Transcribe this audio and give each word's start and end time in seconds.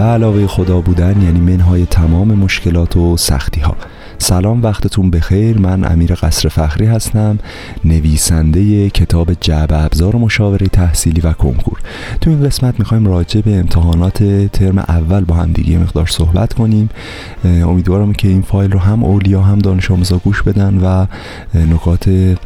علاوه 0.00 0.46
خدا 0.46 0.80
بودن 0.80 1.22
یعنی 1.22 1.40
منهای 1.40 1.86
تمام 1.86 2.28
مشکلات 2.28 2.96
و 2.96 3.16
سختی 3.16 3.60
ها 3.60 3.76
سلام 4.18 4.62
وقتتون 4.62 5.10
بخیر. 5.10 5.58
من 5.58 5.92
امیر 5.92 6.14
قصر 6.14 6.48
فخری 6.48 6.86
هستم 6.86 7.38
نویسنده 7.84 8.90
کتاب 8.90 9.32
جعب 9.40 9.68
ابزار 9.72 10.16
مشاوره 10.16 10.66
تحصیلی 10.66 11.20
و 11.20 11.32
کنکور. 11.32 11.78
تو 12.20 12.30
این 12.30 12.42
قسمت 12.42 12.78
می‌خوایم 12.78 13.06
راجع 13.06 13.40
به 13.40 13.56
امتحانات 13.56 14.24
ترم 14.52 14.78
اول 14.78 15.24
با 15.24 15.34
هم 15.34 15.52
دیگه 15.52 15.78
مقدار 15.78 16.06
صحبت 16.06 16.52
کنیم. 16.52 16.88
امیدوارم 17.44 18.12
که 18.12 18.28
این 18.28 18.42
فایل 18.42 18.72
رو 18.72 18.78
هم 18.78 19.04
اولیا 19.04 19.42
هم 19.42 19.58
دانش 19.58 19.90
آموزا 19.90 20.18
گوش 20.18 20.42
بدن 20.42 20.78
و 20.84 21.06
نکات 21.54 22.36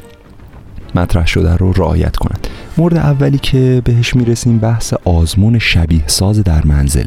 مطرح 0.95 1.27
شده 1.27 1.57
رو 1.57 1.73
رعایت 1.73 2.17
کنند 2.17 2.46
مورد 2.79 2.97
اولی 2.97 3.39
که 3.39 3.83
بهش 3.85 4.17
می‌رسیم 4.17 4.59
بحث 4.59 4.95
آزمون 5.05 5.59
شبیه 5.59 6.07
ساز 6.07 6.43
در 6.43 6.67
منزل. 6.67 7.07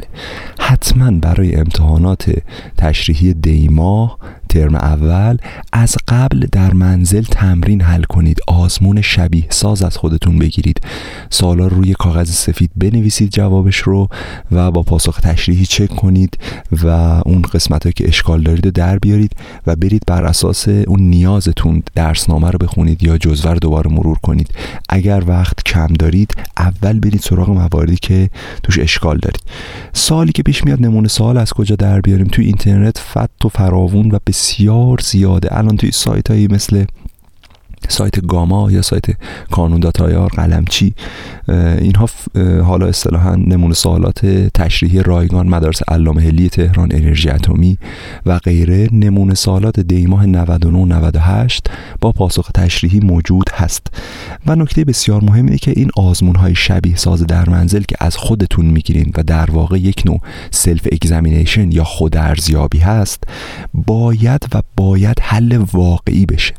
حتما 0.60 1.12
برای 1.12 1.56
امتحانات 1.56 2.32
تشریحی 2.78 3.34
دیماه 3.34 4.18
ترم 4.50 4.76
اول 4.76 5.38
از 5.74 5.98
قبل 6.08 6.48
در 6.52 6.74
منزل 6.74 7.24
تمرین 7.24 7.82
حل 7.82 8.04
کنید. 8.04 8.40
آزمون 8.48 9.02
شبیه 9.02 9.46
ساز 9.50 9.84
از 9.84 9.98
خودتون 9.98 10.40
بگیرید. 10.40 10.82
سوالا 11.30 11.68
روی 11.68 11.94
کاغذ 11.94 12.30
سفید 12.30 12.72
بنویسید 12.76 13.30
جوابش 13.32 13.78
رو 13.78 14.08
و 14.52 14.72
با 14.72 14.84
پاسخ 14.84 15.20
تشریحی 15.20 15.66
چک 15.66 15.88
کنید 15.88 16.38
و 16.84 16.88
اون 17.26 17.42
قسمت 17.42 17.96
که 17.96 18.08
اشکال 18.08 18.44
دارید 18.44 18.66
رو 18.66 18.72
در 18.72 19.00
بیارید 19.00 19.32
و 19.68 19.76
برید 19.76 20.04
بر 20.08 20.24
اساس 20.24 20.68
اون 20.68 21.00
نیازتون 21.00 21.84
درسنامه 21.96 22.52
رو 22.52 22.58
بخونید 22.58 23.04
یا 23.04 23.18
جزوه 23.18 23.52
رو 23.52 23.60
دوباره 23.60 23.92
مرور 23.92 24.18
کنید. 24.18 24.50
اگر 24.90 25.24
وقت 25.28 25.64
کم 25.64 25.88
دارید 25.88 26.34
اول 26.58 27.00
برید 27.00 27.22
سراغ 27.22 27.50
مواردی 27.50 27.96
که 27.96 28.30
توش 28.64 28.80
اشکال 28.80 29.18
دارید. 29.18 29.42
سالی 29.94 30.32
که 30.32 30.44
پیش 30.44 30.64
میاد 30.64 30.82
نمونه 30.82 31.08
سوال 31.08 31.38
از 31.38 31.54
کجا 31.54 31.76
در 31.76 32.02
بیاریم؟ 32.02 32.28
توی 32.28 32.46
اینترنت 32.46 32.98
فت 32.98 33.46
و 33.46 33.50
فراوون 33.50 34.12
و 34.12 34.20
بسیار 34.28 34.39
زیاده. 35.02 35.58
الان 35.58 35.78
توی 35.78 35.92
سایت 35.92 36.32
هایی 36.32 36.48
مثل 36.48 36.86
سایت 37.90 38.26
گاما 38.28 38.72
یا 38.72 38.82
سایت 38.82 39.06
کانون 39.52 39.80
داتایار 39.80 40.30
قلمچی 40.30 40.94
اینها 41.80 42.10
حالا 42.64 42.88
اصطلاحا 42.88 43.36
نمونه 43.36 43.74
سوالات 43.74 44.26
تشریحی 44.54 45.04
رایگان 45.04 45.48
مدارس 45.48 45.82
علامه 45.88 46.22
هلی 46.22 46.50
تهران 46.50 46.90
انرژی 46.92 47.30
اتمی 47.30 47.78
و 48.26 48.38
غیره. 48.40 48.90
نمونه 48.92 49.34
سوالات 49.34 49.80
دیماه 49.80 50.26
99 50.26 50.86
98 50.86 51.68
با 52.02 52.12
پاسخ 52.12 52.50
تشریحی 52.56 53.00
موجود 53.00 53.50
هست. 53.54 53.88
و 54.46 54.56
نکته 54.56 54.86
بسیار 54.86 55.24
مهمی 55.24 55.58
که 55.58 55.74
این 55.76 55.90
آزمون 55.98 56.36
های 56.36 56.56
شبیه 56.56 56.96
ساز 56.96 57.28
در 57.28 57.50
منزل 57.50 57.82
که 57.82 57.96
از 58.00 58.18
خودتون 58.18 58.66
می‌گیرین 58.66 59.12
و 59.18 59.24
در 59.24 59.52
واقع 59.52 59.78
یک 59.78 60.04
نوع 60.06 60.20
self 60.52 60.88
examination 60.92 61.72
یا 61.72 61.84
خود 61.84 62.18
ارزیابی 62.18 62.80
هست 62.80 63.24
باید 63.74 64.46
و 64.54 64.62
باید 64.78 65.20
حل 65.22 65.66
واقعی 65.74 66.26
بشه. 66.26 66.59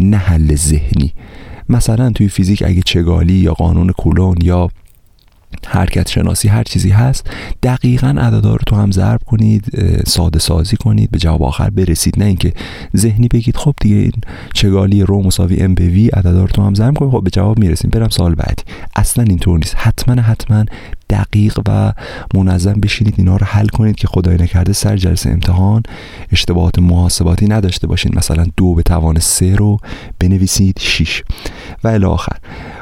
نه 0.00 0.16
حل 0.16 0.54
ذهنی. 0.54 1.12
مثلا 1.68 2.10
توی 2.10 2.28
فیزیک 2.28 2.62
اگه 2.66 2.82
چگالی 2.82 3.34
یا 3.34 3.54
قانون 3.54 3.92
کولون 3.92 4.36
یا 4.42 4.68
حرکت 5.66 6.08
شناسی 6.08 6.48
هر 6.48 6.62
چیزی 6.62 6.90
هست 6.90 7.30
دقیقا 7.62 8.08
عددا 8.08 8.52
رو 8.52 8.60
تو 8.66 8.76
هم 8.76 8.90
ضرب 8.90 9.20
کنید 9.26 9.64
ساده 10.06 10.38
سازی 10.38 10.76
کنید 10.76 11.10
به 11.10 11.18
جواب 11.18 11.42
آخر 11.42 11.70
برسید. 11.70 12.14
نه 12.18 12.24
اینکه 12.24 12.52
ذهنی 12.96 13.28
بگید 13.28 13.56
خب 13.56 13.74
دیگه 13.80 13.96
این 13.96 14.12
چگالی 14.54 15.02
رو 15.02 15.22
مساوی 15.22 15.62
ام 15.62 15.74
به 15.74 15.88
وی 15.88 16.08
عددا 16.08 16.40
رو 16.40 16.46
تو 16.46 16.62
هم 16.62 16.74
ضرب 16.74 16.98
کنید. 16.98 17.12
خب 17.12 17.24
به 17.24 17.30
جواب 17.30 17.58
می‌رسیم. 17.58 17.90
برم 17.90 18.08
سال 18.08 18.34
بعدی. 18.34 18.62
اصلا 18.96 19.24
اینطور 19.24 19.58
نیست. 19.58 19.74
حتما 19.76 20.22
حتما 20.22 20.64
دقیق 21.10 21.60
و 21.68 21.92
منظم 22.34 22.72
بشینید 22.72 23.14
اینا 23.18 23.36
رو 23.36 23.46
حل 23.46 23.66
کنید 23.66 23.96
که 23.96 24.06
خدای 24.06 24.36
نکرده 24.36 24.72
سر 24.72 24.96
جلسه 24.96 25.30
امتحان 25.30 25.82
اشتباهات 26.32 26.78
محاسباتی 26.78 27.46
نداشته 27.46 27.86
باشین. 27.86 28.12
مثلا 28.16 28.46
دو 28.56 28.74
به 28.74 28.82
توان 28.82 29.18
سه 29.18 29.56
رو 29.56 29.76
بنویسید 30.18 30.78
6 30.80 31.22
و 31.84 31.88
الی 31.88 32.04
آخر. 32.04 32.36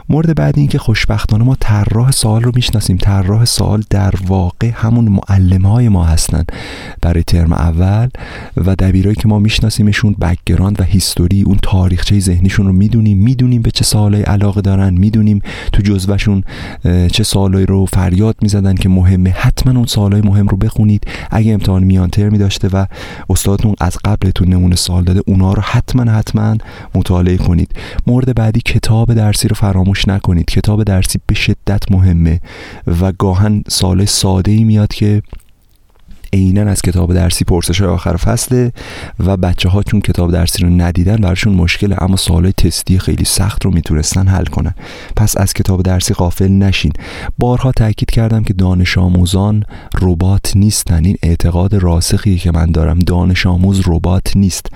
مورد 0.08 0.34
بعدی 0.34 0.60
این 0.60 0.68
که 0.68 0.78
خوشبختانه 0.78 1.44
ما 1.44 1.56
طراح 1.60 2.10
سوال 2.10 2.42
رو 2.42 2.52
می‌شناسیم. 2.54 2.96
طراح 2.96 3.44
سوال 3.44 3.84
در 3.90 4.14
واقع 4.26 4.70
همون 4.74 5.08
معلم 5.08 5.66
های 5.66 5.88
ما 5.88 6.04
هستن 6.04 6.44
برای 7.02 7.22
ترم 7.22 7.52
اول 7.52 8.08
و 8.56 8.74
دبیرایی 8.74 9.16
که 9.16 9.28
ما 9.28 9.38
میشناسیمشون 9.38 10.12
background 10.20 10.80
و 10.80 10.84
history 10.84 11.42
اون 11.42 11.58
تاریخچه 11.62 12.20
ذهنیشون 12.20 12.66
رو 12.66 12.72
می‌دونیم. 12.72 13.18
می‌دونیم 13.18 13.62
به 13.62 13.70
چه 13.70 13.84
سوالای 13.84 14.22
علاقه 14.22 14.60
دارن. 14.60 14.94
می‌دونیم 14.94 15.42
تو 15.72 15.82
جزوهشون 15.82 16.44
چه 17.12 17.22
سوالایی 17.24 17.66
رو 17.66 17.86
فریاد 17.86 18.36
می‌زدن 18.42 18.74
که 18.74 18.88
مهمه. 18.88 19.30
حتما 19.30 19.72
اون 19.72 19.86
سوالای 19.86 20.20
مهم 20.20 20.48
رو 20.48 20.56
بخونید. 20.56 21.06
اگه 21.30 21.52
امتحان 21.52 21.84
میان 21.84 22.10
ترمی 22.10 22.38
داشته 22.38 22.68
و 22.68 22.86
استادتون 23.30 23.74
از 23.80 23.98
قبلتون 24.04 24.48
نمونه 24.48 24.76
سوال 24.76 25.04
داده 25.04 25.22
اونا 25.26 25.52
رو 25.52 25.62
حتما 25.62 26.12
حتما 26.12 26.56
مطالعه 26.94 27.36
کنید. 27.36 27.70
مورد 28.06 28.34
بعدی 28.34 28.60
کتاب 28.60 29.14
درسی 29.14 29.48
رو 29.48 29.54
فراموش 29.54 29.91
نکنید. 30.08 30.46
کتاب 30.46 30.84
درسی 30.84 31.20
به 31.26 31.34
شدت 31.34 31.92
مهمه 31.92 32.40
و 33.00 33.12
گاهن 33.12 33.62
سال 33.68 34.04
ساده 34.04 34.52
ای 34.52 34.64
میاد 34.64 34.94
که 34.94 35.22
عینا 36.32 36.70
از 36.70 36.82
کتاب 36.82 37.14
درسی 37.14 37.44
پرسش 37.44 37.80
های 37.80 37.90
آخر 37.90 38.16
فصله 38.16 38.72
و 39.18 39.36
بچه 39.36 39.68
ها 39.68 39.82
چون 39.82 40.00
کتاب 40.00 40.32
درسی 40.32 40.62
رو 40.62 40.70
ندیدن 40.70 41.16
براشون 41.16 41.54
مشکله 41.54 42.02
اما 42.02 42.16
سوال 42.16 42.50
تستی 42.50 42.98
خیلی 42.98 43.24
سخت 43.24 43.64
رو 43.64 43.70
می‌تونستن 43.70 44.28
حل 44.28 44.44
کنن. 44.44 44.74
پس 45.16 45.36
از 45.36 45.52
کتاب 45.52 45.82
درسی 45.82 46.14
غافل 46.14 46.48
نشین. 46.48 46.92
بارها 47.38 47.72
تاکید 47.72 48.10
کردم 48.10 48.42
که 48.42 48.52
دانش 48.52 48.98
آموزان 48.98 49.64
ربات 50.02 50.52
نیستن. 50.56 51.04
این 51.04 51.16
اعتقاد 51.22 51.74
راسخی 51.74 52.38
که 52.38 52.50
من 52.50 52.72
دارم. 52.72 52.98
دانش 52.98 53.46
آموز 53.46 53.82
ربات 53.86 54.36
نیست. 54.36 54.66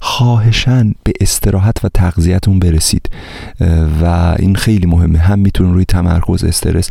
خواهشن 0.00 0.94
به 1.04 1.12
استراحت 1.20 1.84
و 1.84 1.88
تغذیتون 1.88 2.58
برسید. 2.58 3.10
و 4.02 4.34
این 4.38 4.54
خیلی 4.54 4.86
مهمه. 4.86 5.18
هم 5.18 5.38
می‌تونه 5.38 5.72
روی 5.72 5.84
تمرکز 5.84 6.44
استرس 6.44 6.90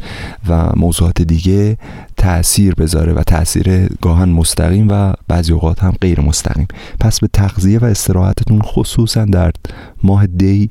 و 0.49 0.69
موضوعات 0.75 1.21
دیگه 1.21 1.77
تاثیر 2.17 2.75
بذاره 2.75 3.13
و 3.13 3.23
تاثیر 3.23 3.87
گاهن 4.01 4.29
مستقیم 4.29 4.87
و 4.89 5.13
بعضی 5.27 5.53
اوقات 5.53 5.83
هم 5.83 5.93
غیر 6.01 6.21
مستقیم. 6.21 6.67
پس 6.99 7.19
به 7.19 7.27
تغذیه 7.33 7.79
و 7.79 7.85
استراحتتون 7.85 8.61
خصوصا 8.61 9.25
در 9.25 9.51
ماه 10.03 10.27
دی 10.27 10.69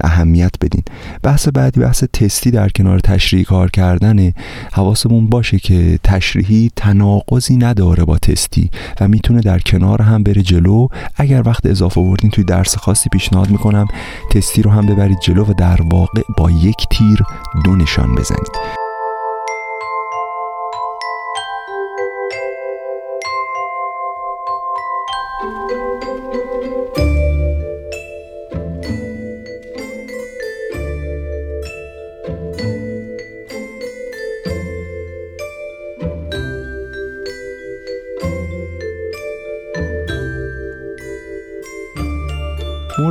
اهمیت 0.00 0.52
بدین. 0.60 0.82
بحث 1.22 1.48
بعدی 1.48 1.80
بحث 1.80 2.04
تستی 2.04 2.50
در 2.50 2.68
کنار 2.68 2.98
تشریحی 2.98 3.44
کار 3.44 3.70
کردنه 3.70 4.34
حواسمون 4.72 5.26
باشه 5.26 5.58
که 5.58 5.98
تشریحی 6.04 6.70
تناقضی 6.76 7.56
نداره 7.56 8.04
با 8.04 8.18
تستی 8.18 8.70
و 9.00 9.08
می‌تونه 9.08 9.40
در 9.40 9.58
کنار 9.58 10.02
هم 10.02 10.22
بره 10.22 10.42
جلو. 10.42 10.86
اگر 11.16 11.42
وقت 11.46 11.66
اضافه 11.66 12.00
آوردین 12.00 12.30
توی 12.30 12.44
درس 12.44 12.76
خاصی 12.76 13.08
پیشنهاد 13.08 13.50
می‌کنم. 13.50 13.86
تستی 14.30 14.62
رو 14.62 14.70
هم 14.70 14.86
ببرید 14.86 15.18
جلو 15.22 15.44
و 15.44 15.52
در 15.52 15.78
واقع 15.92 16.22
با 16.38 16.50
یک 16.50 16.86
تیر 16.90 17.22
دو 17.64 17.76
نشان 17.76 18.14
بزنید. 18.14 18.89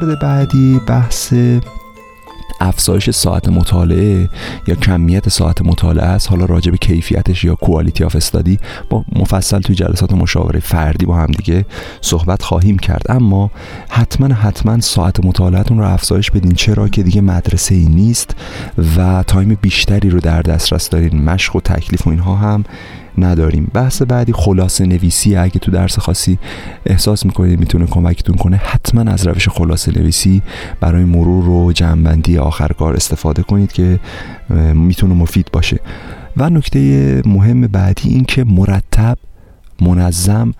مورد 0.01 0.19
بعدی 0.19 0.80
بحث 0.88 1.34
افزایش 2.62 3.10
ساعت 3.10 3.50
مطالعه 3.50 4.30
یا 4.68 4.75
کمیت 4.75 5.30
ساعت 5.30 5.62
مطالعه 5.62 6.06
است. 6.06 6.30
حالا 6.30 6.46
راجع 6.46 6.72
به 6.72 6.78
کیفیتش 6.78 7.44
یا 7.44 7.56
quality 7.56 8.04
of 8.04 8.16
study 8.16 8.60
ما 8.90 9.06
مفصل 9.16 9.60
توی 9.60 9.75
جلسات 9.75 10.13
مشاوره 10.13 10.60
فردی 10.60 11.06
با 11.06 11.16
هم 11.16 11.25
دیگه 11.25 11.66
صحبت 12.01 12.42
خواهیم 12.44 12.78
کرد. 12.78 13.04
اما 13.10 13.51
حتما 13.90 14.34
حتما 14.36 14.80
ساعت 14.80 15.25
مطالعهتون 15.25 15.78
رو 15.78 15.94
افزایش 15.94 16.31
بدین. 16.31 16.52
چرا 16.52 16.88
که 16.88 17.04
دیگه 17.04 17.22
مدرسه 17.22 17.75
ای 17.75 17.86
نیست 17.86 18.36
و 18.98 19.24
time 19.28 19.58
بیشتری 19.62 20.10
رو 20.10 20.19
در 20.19 20.42
دسترس 20.42 20.90
دارین. 20.90 21.24
مشق 21.24 21.56
و 21.56 21.60
تکلیف 21.60 22.07
و 22.07 22.10
اینها 22.10 22.36
هم 22.36 22.63
نداریم. 23.18 23.72
بحث 23.74 24.02
بعدی 24.02 24.34
خلاصه 24.34 24.86
نویسی 24.86 25.36
اگه 25.36 25.60
تو 25.60 25.72
درس 25.72 26.00
خاصی 26.00 26.40
احساس 26.86 27.25
می‌کنید 27.25 27.60
می‌تونه 27.60 27.86
کمکتون 27.86 28.36
کنه. 28.36 28.62
حتما 28.90 29.12
از 29.12 29.28
روش 29.28 29.50
خلاصه 29.50 30.00
نویسی 30.00 30.42
برای 30.80 31.06
مرور 31.06 31.50
و 31.50 31.72
جنبندی 31.72 32.38
آخر 32.38 32.68
کار 32.68 32.96
استفاده 32.96 33.44
کنید 33.44 33.72
که 33.72 34.00
می‌تونه 34.74 35.14
مفید 35.14 35.50
باشه. 35.54 35.80
و 36.38 36.50
نکته 36.50 37.22
مهم 37.26 37.62
بعدی 37.62 38.10
این 38.10 38.24
که 38.24 38.44
مرتب 38.44 39.18
منظم 39.82 40.54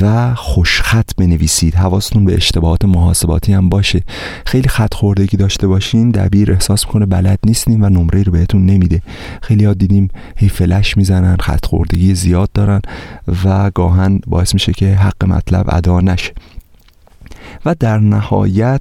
و 0.00 0.34
خوشخط 0.34 1.10
بنویسید. 1.16 1.74
حواستون 1.74 2.24
به 2.24 2.34
اشتباهات 2.34 2.84
محاسباتی 2.84 3.52
هم 3.52 3.68
باشه. 3.68 4.02
خیلی 4.46 4.68
خط 4.68 4.94
خوردگی 4.94 5.36
داشته 5.36 5.66
باشین 5.66 6.10
دبیر 6.10 6.52
احساس 6.52 6.84
کنه 6.84 7.06
بلد 7.06 7.38
نیستین 7.46 7.84
و 7.84 7.88
نمره 7.88 8.22
رو 8.22 8.32
بهتون 8.32 8.66
نمیده. 8.66 9.02
خیلی 9.42 9.64
ها 9.64 9.74
دیدیم 9.74 10.08
هی 10.36 10.48
فلش 10.48 10.96
می‌زنن 10.96 11.36
خط 11.36 11.66
خوردگی 11.66 12.14
زیاد 12.14 12.50
دارن 12.54 12.80
و 13.44 13.70
گاهن 13.70 14.20
باعث 14.26 14.54
میشه 14.54 14.72
که 14.72 14.94
حق 14.94 15.24
مطلب 15.24 15.66
ادا 15.68 16.00
نشه. 16.00 16.32
و 17.66 17.74
در 17.80 17.98
نهایت 17.98 18.80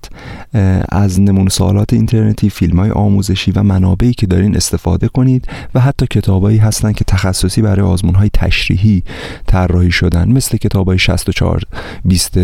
از 0.89 1.21
نمونه 1.21 1.49
سوالات 1.49 1.93
اینترنتی 1.93 2.49
فیلم 2.49 2.79
های 2.79 2.91
آموزشی 2.91 3.51
و 3.51 3.63
منابعی 3.63 4.13
که 4.13 4.27
دارین 4.27 4.55
استفاده 4.55 5.07
کنید 5.07 5.47
و 5.75 5.79
حتی 5.79 6.07
کتابایی 6.07 6.57
هستن 6.57 6.91
که 6.91 7.03
تخصصی 7.03 7.61
برای 7.61 7.85
آزمون 7.85 8.15
های 8.15 8.29
تشریحی 8.33 9.03
طراحی 9.47 9.91
شدن. 9.91 10.31
مثل 10.31 10.57
کتاب 10.57 10.87
های 10.87 10.99
64 10.99 11.61
20 12.05 12.37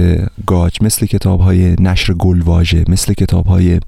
گاج 0.46 0.78
مثل 0.82 1.06
کتاب 1.06 1.42
های 1.42 1.76
نشر 1.80 2.14
گلواژه 2.14 2.84
مثل 2.88 3.14
کتاب 3.14 3.46
های 3.46 3.80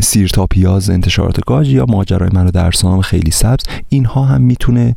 سیر 0.00 0.28
تا 0.28 0.46
پیاز 0.46 0.90
انتشارات 0.90 1.40
گاج 1.46 1.68
یا 1.68 1.86
ماجرای 1.88 2.30
من 2.32 2.46
و 2.46 2.50
درسام 2.50 3.00
خیلی 3.00 3.30
سبز 3.30 3.64
اینها 3.88 4.24
هم 4.24 4.40
می‌تونه 4.40 4.96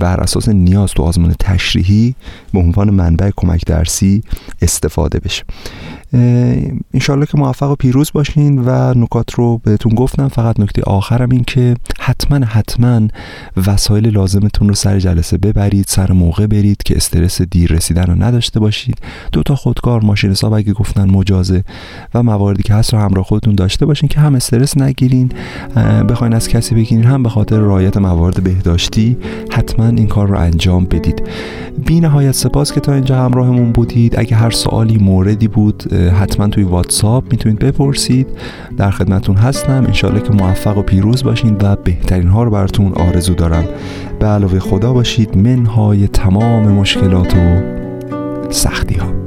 بر 0.00 0.20
اساس 0.20 0.48
نیاز 0.48 0.90
تو 0.90 1.02
آزمون 1.02 1.34
تشریحی 1.40 2.14
به 2.52 2.58
عنوان 2.58 2.90
منبع 2.90 3.30
کمک 3.36 3.64
درسی 3.66 4.22
استفاده 4.62 5.18
بشه. 5.18 5.44
انشالله 6.94 7.26
که 7.26 7.38
موفق 7.38 7.70
و 7.70 7.74
پیروز 7.74 8.10
باشین 8.14 8.58
و 8.58 8.94
نکات 8.96 9.34
رو 9.34 9.58
بهتون 9.64 9.94
گفتم. 9.94 10.28
فقط 10.28 10.60
نکته 10.60 10.82
آخرم 10.82 11.30
این 11.30 11.44
که 11.44 11.76
حتما 12.10 12.46
حتما 12.46 13.08
وسایل 13.66 14.06
لازمتون 14.06 14.68
رو 14.68 14.74
سر 14.74 14.98
جلسه 14.98 15.38
ببرید 15.38 15.84
سر 15.88 16.12
موقع 16.12 16.46
برید 16.46 16.82
که 16.82 16.96
استرس 16.96 17.42
دیر 17.42 17.72
رسیدن 17.72 18.02
رو 18.02 18.22
نداشته 18.22 18.60
باشید. 18.60 18.98
دو 19.32 19.42
تا 19.42 19.54
خودکار 19.54 20.00
ماشین 20.00 20.30
حساب 20.30 20.52
اگه 20.52 20.72
گفتن 20.72 21.10
مجازه 21.10 21.64
و 22.14 22.22
مواردی 22.22 22.62
که 22.62 22.74
هست 22.74 22.94
رو 22.94 23.00
همراه 23.00 23.24
خودتون 23.24 23.54
داشته 23.54 23.86
باشین 23.86 24.08
که 24.08 24.20
هم 24.20 24.34
استرس 24.34 24.78
نگیرین 24.78 25.32
بخواین 26.08 26.34
از 26.34 26.48
کسی 26.48 26.74
بگیرین 26.74 27.04
هم 27.04 27.22
به 27.22 27.28
خاطر 27.28 27.58
رعایت 27.58 27.96
موارد 27.96 28.44
بهداشتی 28.44 29.16
حتما 29.50 29.86
این 29.86 30.06
کار 30.06 30.28
رو 30.28 30.38
انجام 30.38 30.84
بدید. 30.84 31.22
بی 31.86 32.00
نهایت 32.00 32.32
سپاس 32.32 32.72
که 32.72 32.80
تا 32.80 32.92
اینجا 32.92 33.24
همراهمون 33.24 33.72
بودید. 33.72 34.18
اگه 34.18 34.36
هر 34.36 34.50
سوالی 34.50 34.98
موردی 34.98 35.48
بود 35.48 35.92
حتما 35.92 36.48
توی 36.48 36.64
واتساپ 36.64 37.32
می‌تونید 37.32 37.58
بپرسید. 37.58 38.26
در 38.76 38.90
خدمتون 38.90 39.36
هستم. 39.36 39.84
انشالله 39.86 40.20
که 40.20 40.32
موفق 40.32 40.78
و 40.78 40.82
پیروز 40.82 41.24
باشین 41.24 41.56
و 41.56 41.76
بهترین 42.00 42.28
ها 42.28 42.42
رو 42.42 42.50
براتون 42.50 42.92
آرزو 42.92 43.34
دارم. 43.34 43.64
به 44.18 44.26
علاوه 44.26 44.58
خدا 44.58 44.92
باشید 44.92 45.36
منهای 45.36 46.08
تمام 46.08 46.72
مشکلات 46.72 47.34
و 47.36 47.60
سختی 48.50 48.94
ها 48.94 49.19